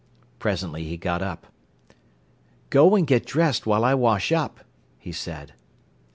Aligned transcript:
Presently 0.39 0.85
he 0.85 0.97
got 0.97 1.21
up. 1.21 1.45
"Go 2.71 2.95
and 2.95 3.05
get 3.05 3.23
dressed 3.23 3.67
while 3.67 3.85
I 3.85 3.93
wash 3.93 4.31
up," 4.31 4.61
he 4.97 5.11
said. 5.11 5.53